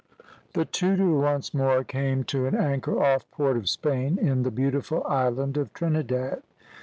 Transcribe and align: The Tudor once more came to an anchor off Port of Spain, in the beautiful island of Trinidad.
The 0.53 0.65
Tudor 0.65 1.11
once 1.13 1.53
more 1.53 1.83
came 1.83 2.23
to 2.23 2.47
an 2.47 2.55
anchor 2.55 2.99
off 3.03 3.29
Port 3.29 3.55
of 3.55 3.69
Spain, 3.69 4.17
in 4.17 4.41
the 4.41 4.49
beautiful 4.49 5.03
island 5.05 5.57
of 5.57 5.71
Trinidad. 5.75 6.41